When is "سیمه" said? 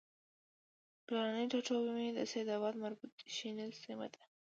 3.83-4.07